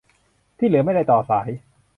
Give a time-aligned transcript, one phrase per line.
[0.57, 1.51] ที่เหลือไม่ได้ต่อสาย